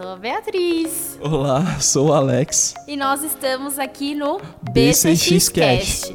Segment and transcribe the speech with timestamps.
[0.00, 1.18] sou a Beatriz.
[1.20, 2.74] Olá, sou o Alex.
[2.88, 4.40] E nós estamos aqui no
[4.72, 6.14] BCX Cast.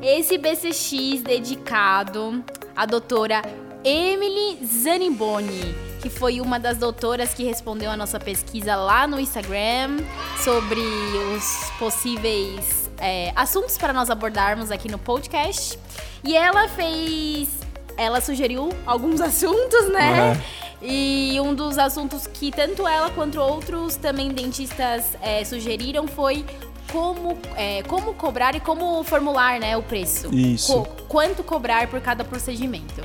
[0.00, 2.42] Esse BCX dedicado
[2.74, 3.42] à doutora
[3.84, 9.98] Emily Zanimboni, que foi uma das doutoras que respondeu a nossa pesquisa lá no Instagram
[10.42, 15.78] sobre os possíveis é, assuntos para nós abordarmos aqui no podcast.
[16.24, 17.50] E ela fez.
[17.94, 20.32] Ela sugeriu alguns assuntos, né?
[20.64, 20.67] É.
[20.80, 26.44] E um dos assuntos que tanto ela quanto outros também dentistas é, sugeriram foi
[26.92, 30.32] como, é, como cobrar e como formular né, o preço.
[30.34, 30.72] Isso.
[30.72, 33.02] Co- quanto cobrar por cada procedimento.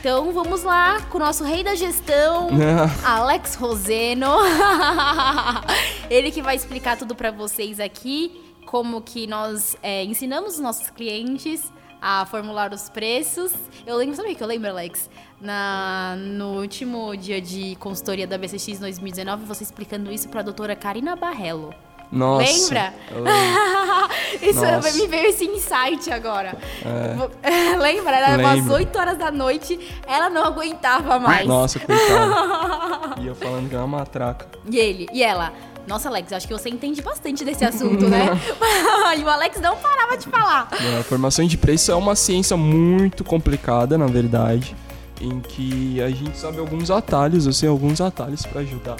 [0.00, 2.48] Então vamos lá com o nosso rei da gestão,
[3.02, 4.28] Alex Roseno.
[6.10, 10.90] Ele que vai explicar tudo pra vocês aqui, como que nós é, ensinamos os nossos
[10.90, 11.62] clientes
[12.06, 13.50] a formular os preços.
[13.86, 15.08] Eu lembro, sabe o que eu lembro, Alex?
[15.40, 21.16] Na, no último dia de consultoria da BCX 2019, você explicando isso pra doutora Karina
[21.16, 21.74] Barrello.
[22.12, 22.44] Nossa.
[22.44, 22.94] Lembra?
[23.10, 23.24] eu.
[24.50, 24.92] Isso Nossa.
[24.92, 26.56] me veio esse insight agora.
[27.80, 28.16] Lembra?
[28.16, 28.74] Era umas Lembro.
[28.74, 31.46] 8 horas da noite, ela não aguentava mais.
[31.46, 33.20] Nossa, coitado.
[33.22, 34.46] Ia falando que era uma matraca.
[34.70, 35.52] E ele, e ela,
[35.86, 38.28] nossa, Alex, acho que você entende bastante desse assunto, né?
[39.18, 40.68] e o Alex não parava de falar.
[40.72, 44.74] É, A formação de preço é uma ciência muito complicada, na verdade,
[45.20, 48.96] em que a gente sabe alguns atalhos, eu sei alguns atalhos pra ajudar.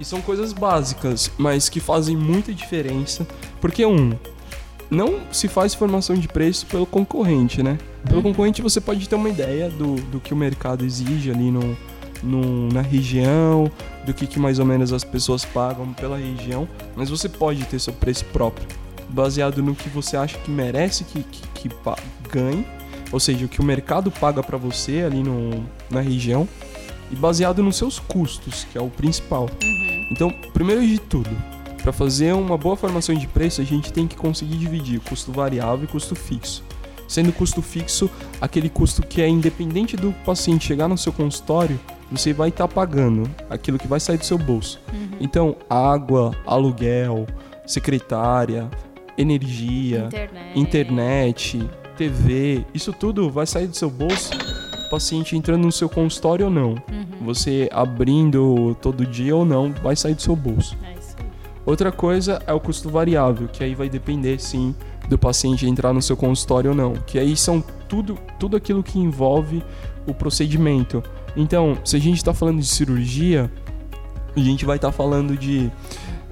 [0.00, 3.26] E são coisas básicas, mas que fazem muita diferença,
[3.60, 4.12] porque um,
[4.90, 7.78] não se faz formação de preço pelo concorrente, né?
[8.08, 11.76] Pelo concorrente você pode ter uma ideia do, do que o mercado exige ali no,
[12.22, 13.70] no- na região,
[14.06, 17.78] do que, que mais ou menos as pessoas pagam pela região, mas você pode ter
[17.80, 18.66] seu preço próprio,
[19.08, 21.70] baseado no que você acha que merece que, que, que
[22.30, 22.66] ganhe,
[23.10, 26.48] ou seja, o que o mercado paga para você ali no, na região,
[27.10, 29.50] e baseado nos seus custos, que é o principal.
[30.10, 31.30] Então, primeiro de tudo,
[31.82, 35.84] para fazer uma boa formação de preço, a gente tem que conseguir dividir custo variável
[35.84, 36.62] e custo fixo.
[37.06, 38.08] Sendo custo fixo
[38.40, 41.78] aquele custo que é independente do paciente chegar no seu consultório,
[42.12, 44.80] você vai estar pagando aquilo que vai sair do seu bolso.
[45.18, 47.26] Então, água, aluguel,
[47.66, 48.70] secretária,
[49.16, 50.58] energia, Internet.
[50.58, 54.32] internet, TV, isso tudo vai sair do seu bolso,
[54.86, 56.74] o paciente entrando no seu consultório ou não.
[57.22, 60.76] Você abrindo todo dia ou não, vai sair do seu bolso.
[60.84, 60.92] É.
[61.64, 64.74] Outra coisa é o custo variável, que aí vai depender sim
[65.08, 67.62] do paciente entrar no seu consultório ou não, que aí são
[67.92, 69.62] tudo, tudo aquilo que envolve
[70.06, 71.02] o procedimento.
[71.36, 73.52] Então, se a gente está falando de cirurgia,
[74.34, 75.70] a gente vai estar falando de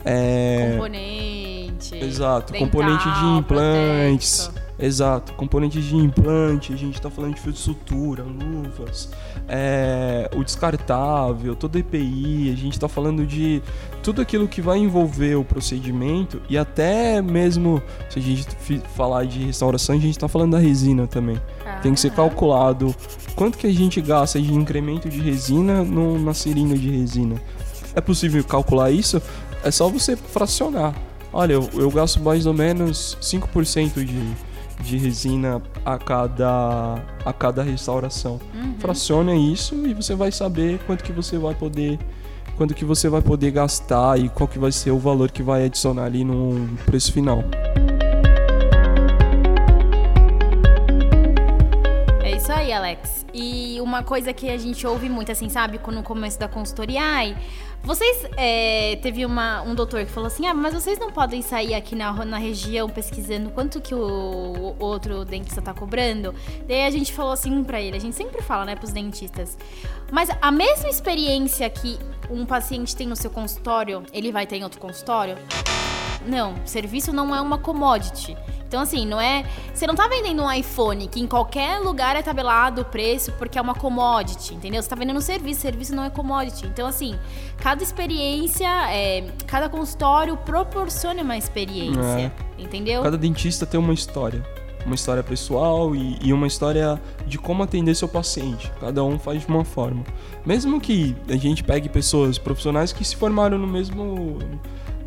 [0.03, 1.97] é, Componente.
[1.97, 4.50] Exato, dental, componente de implantes.
[4.80, 9.10] Exato, componentes de implante, a gente tá falando de fio de sutura, luvas,
[9.46, 13.62] é, o descartável, toda a EPI, a gente tá falando de
[14.02, 18.46] tudo aquilo que vai envolver o procedimento e até mesmo se a gente
[18.96, 21.38] falar de restauração, a gente tá falando da resina também.
[21.82, 22.16] Tem que ser Ah.
[22.16, 22.94] calculado
[23.36, 27.36] quanto que a gente gasta de incremento de resina na seringa de resina.
[27.94, 29.20] É possível calcular isso?
[29.62, 30.94] É só você fracionar.
[31.32, 34.20] Olha, eu, eu gasto mais ou menos 5% de,
[34.82, 38.41] de resina a cada, a cada restauração.
[38.78, 41.98] Fraciona isso e você vai saber quanto que você vai poder
[42.56, 45.64] quanto que você vai poder gastar e qual que vai ser o valor que vai
[45.64, 47.42] adicionar ali no preço final.
[53.32, 55.80] E uma coisa que a gente ouve muito, assim, sabe?
[55.91, 57.36] No começo da consultoria, ai,
[57.82, 58.26] vocês.
[58.36, 61.96] é, teve uma, um doutor que falou assim: ah, mas vocês não podem sair aqui
[61.96, 66.34] na, na região pesquisando quanto que o, o outro dentista tá cobrando?
[66.66, 69.56] Daí a gente falou assim pra ele: a gente sempre fala, né, pros dentistas.
[70.10, 71.98] Mas a mesma experiência que
[72.28, 75.36] um paciente tem no seu consultório, ele vai ter em outro consultório?
[76.26, 78.36] Não, serviço não é uma commodity.
[78.70, 79.44] Então, assim, não é.
[79.75, 83.58] Você não tá vendendo um iPhone que em qualquer lugar é tabelado o preço porque
[83.58, 84.80] é uma commodity, entendeu?
[84.80, 86.68] Você tá vendendo um serviço, serviço não é commodity.
[86.68, 87.18] Então, assim,
[87.59, 93.03] cada experiência, é, cada consultório proporciona uma experiência, entendeu?
[93.03, 94.41] Cada dentista tem uma história.
[94.86, 98.71] Uma história pessoal e, e uma história de como atender seu paciente.
[98.80, 100.04] Cada um faz de uma forma.
[100.47, 104.39] Mesmo que a gente pegue pessoas profissionais que se formaram no mesmo.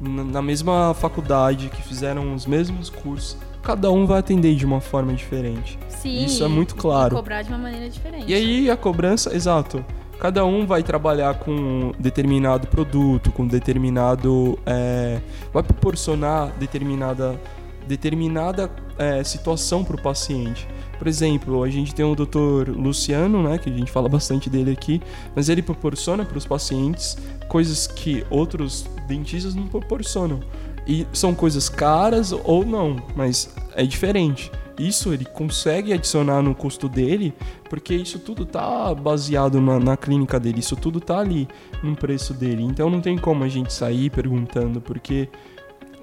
[0.02, 5.14] Na mesma faculdade, que fizeram os mesmos cursos, cada um vai atender de uma forma
[5.14, 5.80] diferente.
[5.88, 6.26] Sim.
[6.26, 7.16] isso é muito e claro.
[7.16, 8.30] cobrar de uma maneira diferente.
[8.30, 9.84] E aí a cobrança, exato.
[10.20, 14.58] Cada um vai trabalhar com determinado produto, com determinado.
[14.66, 15.20] é,
[15.52, 17.40] vai proporcionar determinada
[17.88, 20.68] determinada é, situação para o paciente.
[20.98, 22.70] Por exemplo, a gente tem o Dr.
[22.70, 25.02] Luciano, né, que a gente fala bastante dele aqui,
[25.36, 30.40] mas ele proporciona para os pacientes coisas que outros dentistas não proporcionam.
[30.88, 34.52] E são coisas caras ou não, mas é diferente.
[34.78, 37.34] Isso ele consegue adicionar no custo dele,
[37.70, 41.48] porque isso tudo tá baseado na, na, clínica dele, isso tudo tá ali
[41.84, 42.64] no preço dele.
[42.64, 45.30] Então não tem como a gente sair perguntando, porque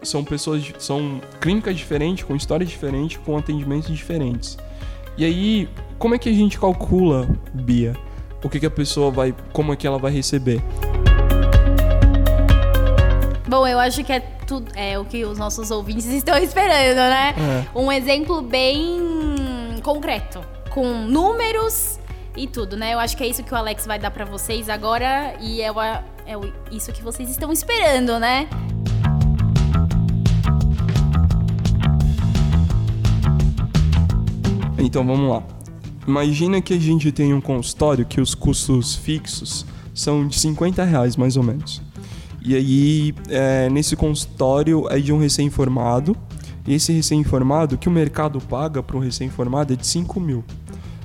[0.03, 4.57] são pessoas, são clínicas diferentes, com histórias diferentes, com atendimentos diferentes.
[5.17, 5.69] E aí,
[5.99, 7.97] como é que a gente calcula, Bia?
[8.43, 10.63] O que, que a pessoa vai, como é que ela vai receber?
[13.47, 17.35] Bom, eu acho que é tudo é o que os nossos ouvintes estão esperando, né?
[17.37, 17.79] É.
[17.79, 21.99] Um exemplo bem concreto, com números
[22.37, 22.95] e tudo, né?
[22.95, 25.69] Eu acho que é isso que o Alex vai dar para vocês agora e é,
[25.69, 26.35] é
[26.71, 28.49] isso que vocês estão esperando, né?
[34.81, 35.43] Então vamos lá.
[36.07, 41.17] Imagina que a gente tem um consultório que os custos fixos são de 50 reais
[41.17, 41.83] mais ou menos.
[42.43, 46.17] E aí, é, nesse consultório é de um recém-formado.
[46.67, 50.45] E esse recém-formado, que o mercado paga para um recém-formado é de 5 mil.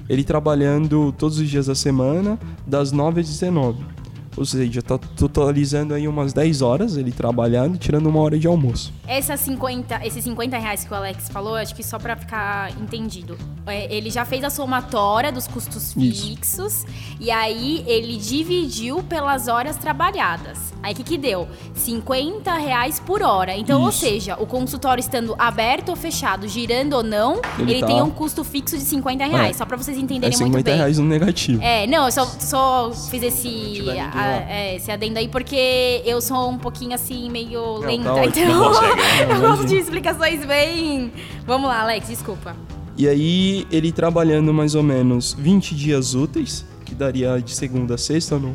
[0.08, 3.95] Ele trabalhando todos os dias da semana, das 9 às 19.
[4.38, 8.94] Ou seja, tá totalizando aí umas 10 horas ele trabalhando, tirando uma hora de almoço.
[9.08, 13.38] Essa 50, esses 50 reais que o Alex falou, acho que só para ficar entendido.
[13.66, 16.86] É, ele já fez a somatória dos custos fixos Isso.
[17.20, 20.74] e aí ele dividiu pelas horas trabalhadas.
[20.84, 21.48] Aí o que, que deu?
[21.74, 23.58] 50 reais por hora.
[23.58, 24.06] Então, Isso.
[24.06, 27.88] ou seja, o consultório estando aberto ou fechado, girando ou não, ele, ele tá...
[27.88, 29.50] tem um custo fixo de 50 reais.
[29.50, 29.54] É.
[29.54, 30.64] Só para vocês entenderem é muito bem.
[30.64, 31.62] 50 reais no negativo.
[31.62, 33.82] É, não, eu só, só fiz esse
[34.26, 38.14] é, esse adendo aí, porque eu sou um pouquinho assim, meio não, lenta.
[38.14, 38.72] Tá então,
[39.30, 41.12] eu gosto de explicações bem.
[41.46, 42.56] Vamos lá, Alex, desculpa.
[42.98, 47.98] E aí, ele trabalhando mais ou menos 20 dias úteis, que daria de segunda a
[47.98, 48.54] sexta no,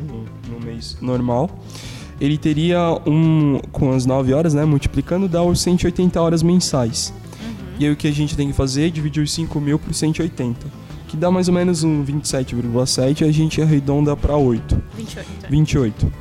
[0.49, 1.49] no mês normal.
[2.19, 7.13] Ele teria um, com as 9 horas, né, multiplicando, dá os 180 horas mensais.
[7.39, 7.75] Uhum.
[7.79, 9.93] E aí o que a gente tem que fazer é dividir os 5 mil por
[9.93, 10.80] 180
[11.11, 14.81] que dá mais ou menos um 27,7, a gente arredonda para 8.
[14.95, 15.27] 28.
[15.49, 16.13] 28.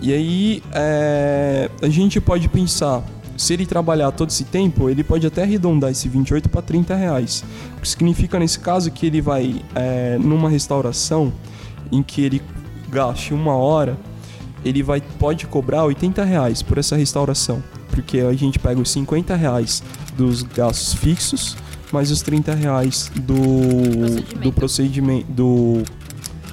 [0.00, 3.02] E aí é, a gente pode pensar,
[3.36, 7.44] se ele trabalhar todo esse tempo, ele pode até arredondar esse 28 para 30 reais.
[7.76, 11.32] O que significa nesse caso que ele vai é, numa restauração
[11.90, 12.40] em que ele
[12.88, 13.98] gaste uma hora,
[14.64, 19.34] ele vai pode cobrar 80 reais por essa restauração, porque a gente pega os 50
[19.34, 19.82] reais
[20.16, 21.56] dos gastos fixos
[21.92, 25.82] mais os 30 reais do procedimento, do, procedimento, do,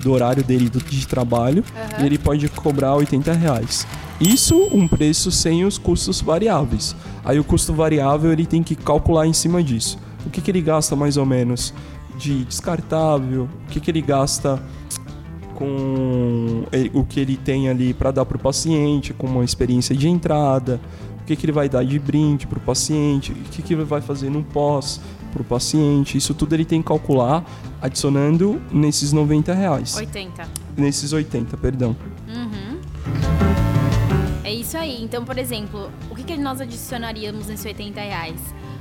[0.01, 2.03] do horário dele do, de trabalho uhum.
[2.03, 3.87] e ele pode cobrar 80 reais.
[4.19, 6.95] Isso um preço sem os custos variáveis.
[7.23, 9.97] Aí o custo variável ele tem que calcular em cima disso.
[10.25, 11.73] O que, que ele gasta mais ou menos
[12.17, 14.61] de descartável, o que, que ele gasta
[15.55, 20.07] com o que ele tem ali para dar para o paciente, com uma experiência de
[20.07, 20.79] entrada,
[21.21, 23.83] o que, que ele vai dar de brinde para o paciente, o que, que ele
[23.83, 25.01] vai fazer no pós,
[25.35, 26.17] para o paciente.
[26.17, 27.43] Isso tudo ele tem que calcular
[27.81, 29.97] adicionando nesses 90 reais.
[29.97, 30.47] 80.
[30.77, 31.95] Nesses 80, perdão.
[32.27, 32.79] Uhum.
[34.43, 35.03] É isso aí.
[35.03, 38.39] Então, por exemplo, o que, que nós adicionaríamos nesses 80 reais?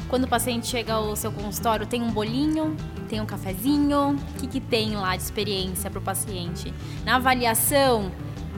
[0.09, 2.77] Quando o paciente chega ao seu consultório, tem um bolinho,
[3.09, 4.11] tem um cafezinho.
[4.11, 6.73] O que, que tem lá de experiência para o paciente?
[7.05, 8.13] Na avaliação,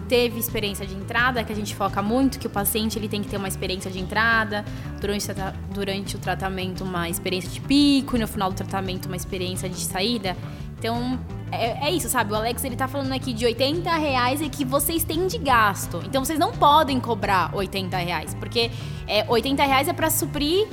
[0.09, 3.29] teve experiência de entrada, que a gente foca muito, que o paciente ele tem que
[3.29, 4.65] ter uma experiência de entrada,
[5.01, 5.27] durante,
[5.73, 9.81] durante o tratamento uma experiência de pico e no final do tratamento uma experiência de
[9.81, 10.37] saída.
[10.79, 11.19] Então,
[11.51, 12.33] é, é, isso, sabe?
[12.33, 16.03] O Alex ele tá falando aqui de 80 reais e que vocês têm de gasto.
[16.05, 18.71] Então vocês não podem cobrar 80 reais, porque
[19.07, 20.67] é, 80 reais é para suprir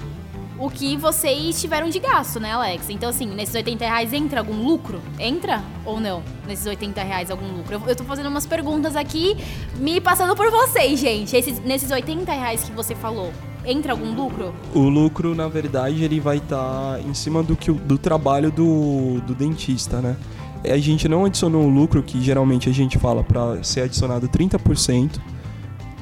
[0.64, 2.90] o que vocês tiveram de gasto, né, Alex?
[2.90, 5.02] Então, assim, nesses 80 reais entra algum lucro?
[5.20, 6.24] Entra ou não?
[6.48, 7.74] Nesses 80 reais algum lucro?
[7.74, 9.36] Eu, eu tô fazendo umas perguntas aqui,
[9.76, 11.36] me passando por vocês, gente.
[11.36, 13.34] Esses, nesses 80 reais que você falou,
[13.66, 14.56] entra algum lucro?
[14.74, 19.20] O lucro, na verdade, ele vai estar tá em cima do, que, do trabalho do,
[19.28, 20.16] do dentista, né?
[20.64, 25.20] A gente não adicionou o lucro que geralmente a gente fala para ser adicionado 30%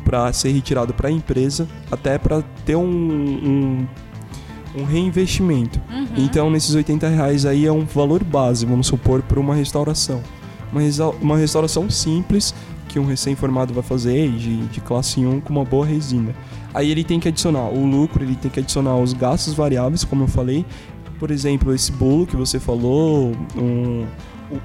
[0.06, 3.88] para ser retirado para a empresa, até para ter um, um
[4.76, 5.80] um reinvestimento.
[5.90, 6.08] Uhum.
[6.18, 10.22] Então, nesses 80 reais aí é um valor base, vamos supor, para uma restauração.
[10.72, 10.82] Uma,
[11.22, 12.54] uma restauração simples
[12.88, 16.36] que um recém-formado vai fazer de, de classe 1 com uma boa resina.
[16.74, 20.24] Aí ele tem que adicionar o lucro, ele tem que adicionar os gastos variáveis, como
[20.24, 20.66] eu falei.
[21.20, 24.06] Por exemplo, esse bolo que você falou, um,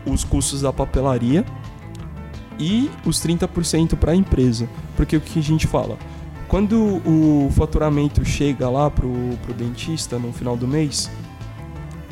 [0.06, 1.44] os custos da papelaria
[2.58, 4.68] e os 30% para a empresa.
[4.96, 5.98] Porque o que a gente fala?
[6.48, 9.12] Quando o faturamento chega lá pro,
[9.42, 11.10] pro dentista no final do mês,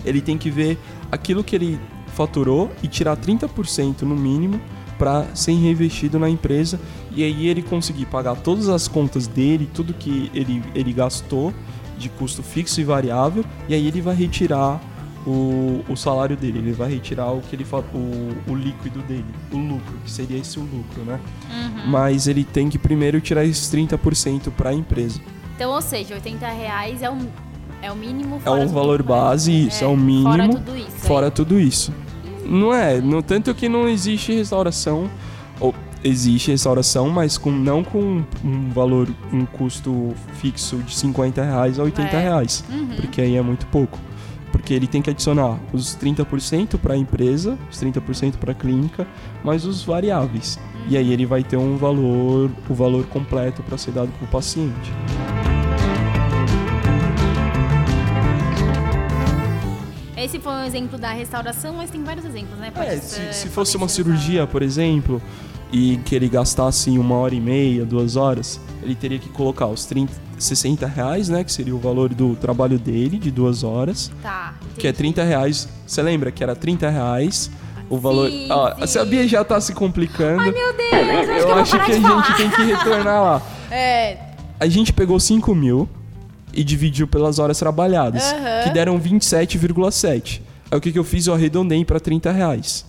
[0.04, 0.78] ele tem que ver
[1.10, 4.60] aquilo que ele faturou e tirar 30% no mínimo
[4.98, 6.80] para ser reinvestido na empresa.
[7.14, 11.52] E aí ele conseguir pagar todas as contas dele, tudo que ele, ele gastou
[11.96, 14.80] de custo fixo e variável, e aí ele vai retirar
[15.26, 19.56] o, o salário dele, ele vai retirar o que ele o, o líquido dele, o
[19.56, 21.18] lucro, que seria esse o lucro, né?
[21.50, 21.90] Uhum.
[21.90, 25.20] Mas ele tem que primeiro tirar esses 30% para a empresa.
[25.56, 27.16] Então, ou seja, 80 reais é o,
[27.80, 30.30] é o mínimo É o valor base, isso, é, é, o mínimo.
[30.30, 30.96] Fora tudo isso.
[30.98, 31.92] Fora tudo isso.
[32.44, 35.08] Não é, no tanto que não existe restauração,
[35.58, 41.78] ou existe restauração, mas com, não com um valor, um custo fixo de 50 reais
[41.78, 42.20] a 80 é.
[42.20, 42.88] reais, uhum.
[42.96, 43.98] porque aí é muito pouco.
[44.64, 49.06] Porque ele tem que adicionar os 30% para a empresa, os 30% para a clínica,
[49.44, 50.58] mais os variáveis.
[50.88, 54.28] E aí ele vai ter um valor, o valor completo para ser dado para o
[54.28, 54.90] paciente.
[60.16, 62.70] Esse foi um exemplo da restauração, mas tem vários exemplos, né?
[62.70, 65.20] Pode é, se, se fosse uma cirurgia, por exemplo,
[65.74, 69.84] e que ele gastasse uma hora e meia, duas horas, ele teria que colocar os
[69.86, 71.42] 30, 60 reais, né?
[71.42, 74.08] Que seria o valor do trabalho dele, de duas horas.
[74.22, 74.54] Tá.
[74.62, 74.80] Entendi.
[74.80, 75.68] Que é 30 reais.
[75.84, 77.50] Você lembra que era 30 reais?
[77.90, 78.30] O valor.
[78.30, 78.98] Sim, ah, sim.
[79.00, 80.42] A Bia já tá se complicando.
[80.42, 81.28] Ai, meu Deus!
[81.28, 82.22] Eu, eu acho que a falar.
[82.24, 83.42] gente tem que retornar lá.
[83.76, 84.18] É.
[84.60, 85.88] A gente pegou 5 mil
[86.52, 88.62] e dividiu pelas horas trabalhadas, uhum.
[88.62, 90.40] que deram 27,7.
[90.70, 91.26] Aí o que, que eu fiz?
[91.26, 92.86] Eu arredondei para 30 reais.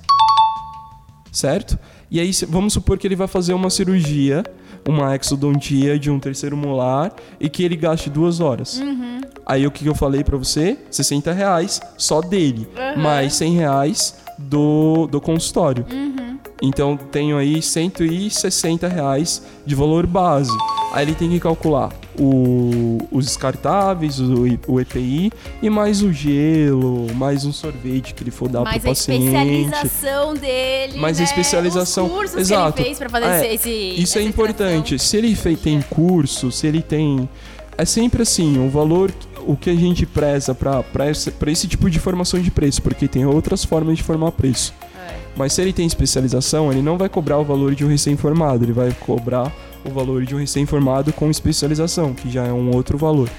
[1.36, 1.78] Certo?
[2.10, 4.42] E aí vamos supor que ele vai fazer uma cirurgia,
[4.88, 8.78] uma exodontia de um terceiro molar e que ele gaste duas horas.
[8.78, 9.20] Uhum.
[9.46, 10.78] Aí o que, eu falei para você?
[10.90, 13.02] 60 reais só dele, uhum.
[13.04, 15.86] mais 100 reais do, do consultório.
[15.92, 16.40] Uhum.
[16.62, 20.56] Então tenho aí 160 reais de valor base.
[20.96, 25.30] Aí ele tem que calcular o, os descartáveis, o, o, EPI
[25.62, 29.26] e mais o gelo, mais um sorvete que ele for dar para o paciente.
[29.26, 31.26] Mais a especialização dele, Mais né?
[31.26, 32.06] a especialização.
[32.06, 32.72] Os cursos Exato.
[32.72, 34.98] que ele fez para fazer é, esse, Isso é importante.
[34.98, 37.28] Se ele fez, tem curso, se ele tem...
[37.78, 39.12] É sempre assim, o valor,
[39.46, 43.26] o que a gente preza para esse, esse tipo de formação de preço, porque tem
[43.26, 44.74] outras formas de formar preço.
[44.98, 45.14] É.
[45.36, 48.72] Mas se ele tem especialização, ele não vai cobrar o valor de um recém-formado, ele
[48.72, 49.52] vai cobrar
[49.86, 53.30] o valor de um recém-formado com especialização, que já é um outro valor,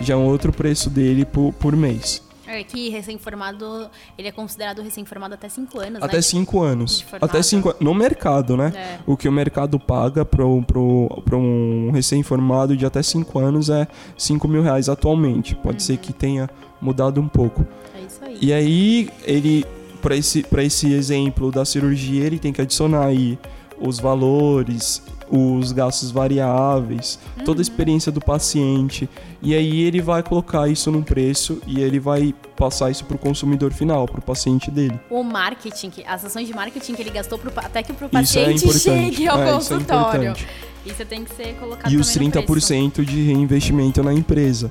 [0.00, 2.22] já é um outro preço dele por, por mês.
[2.46, 6.70] É que recém-formado, ele é considerado recém-formado até 5 anos, Até 5 né?
[6.70, 7.04] anos.
[7.18, 8.72] Até 5 No mercado, né?
[8.76, 8.98] É.
[9.06, 14.62] O que o mercado paga para um recém-formado de até 5 anos é 5 mil
[14.62, 15.54] reais atualmente.
[15.54, 15.80] Pode uhum.
[15.80, 17.66] ser que tenha mudado um pouco.
[17.94, 18.38] É isso aí.
[18.38, 19.64] E aí, ele,
[20.02, 23.38] para esse, esse exemplo da cirurgia, ele tem que adicionar aí
[23.80, 25.02] os valores
[25.32, 27.44] os gastos variáveis, uhum.
[27.44, 27.62] toda a uhum.
[27.62, 29.08] experiência do paciente.
[29.40, 33.18] E aí ele vai colocar isso num preço e ele vai passar isso para o
[33.18, 35.00] consumidor final, para o paciente dele.
[35.08, 38.68] O marketing, as ações de marketing que ele gastou pro, até que o é paciente
[38.68, 40.32] é chegue ao é, consultório.
[40.32, 40.44] Isso,
[40.86, 44.68] é isso, tem que ser colocado E os 30% de reinvestimento na empresa.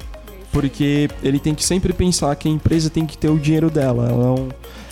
[0.51, 4.09] Porque ele tem que sempre pensar que a empresa tem que ter o dinheiro dela.
[4.09, 4.49] Ela é um,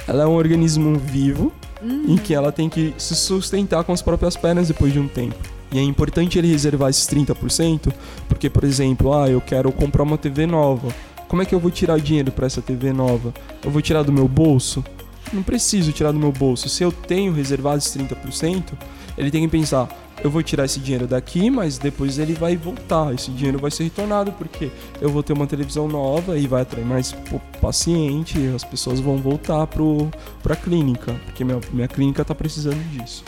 [0.07, 2.05] ela é um organismo vivo uhum.
[2.07, 5.58] em que ela tem que se sustentar com as próprias pernas depois de um tempo.
[5.71, 7.93] E é importante ele reservar esses 30%,
[8.27, 10.93] porque, por exemplo, ah, eu quero comprar uma TV nova.
[11.27, 13.33] Como é que eu vou tirar dinheiro para essa TV nova?
[13.63, 14.83] Eu vou tirar do meu bolso?
[15.31, 16.67] Não preciso tirar do meu bolso.
[16.67, 18.73] Se eu tenho reservado esses 30%,
[19.15, 19.87] ele tem que pensar:
[20.23, 23.13] eu vou tirar esse dinheiro daqui, mas depois ele vai voltar.
[23.13, 26.85] Esse dinheiro vai ser retornado porque eu vou ter uma televisão nova e vai atrair
[26.85, 27.15] mais
[27.61, 28.37] paciente.
[28.55, 33.23] As pessoas vão voltar para a clínica, porque minha, minha clínica está precisando disso.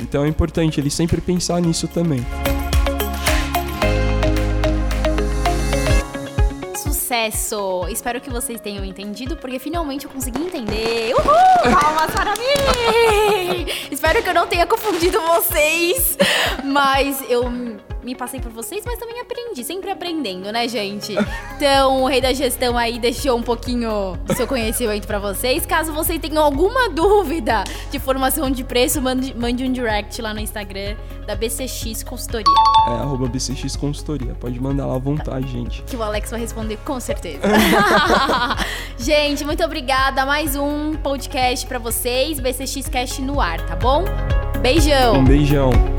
[0.00, 2.24] Então é importante ele sempre pensar nisso também.
[6.76, 7.86] Sucesso!
[7.88, 11.14] Espero que vocês tenham entendido, porque finalmente eu consegui entender.
[11.14, 11.74] Uhul!
[11.80, 13.66] Palmas para mim!
[13.90, 16.16] Espero que eu não tenha confundido vocês,
[16.64, 17.50] mas eu
[18.02, 21.14] me passei por vocês, mas também aprendi, sempre aprendendo, né, gente?
[21.56, 25.66] Então, o Rei da Gestão aí deixou um pouquinho do seu conhecimento para vocês.
[25.66, 30.40] Caso vocês tenham alguma dúvida de formação de preço, mande, mande um direct lá no
[30.40, 32.46] Instagram da BCX Consultoria.
[32.88, 34.34] É, arroba BCX Consultoria.
[34.34, 35.52] Pode mandar lá à vontade, tá.
[35.52, 35.82] gente.
[35.82, 37.40] Que o Alex vai responder com certeza.
[38.96, 40.24] gente, muito obrigada.
[40.24, 42.40] Mais um podcast para vocês.
[42.40, 44.04] BCX Cast no ar, tá bom?
[44.62, 45.16] Beijão!
[45.16, 45.97] Um beijão.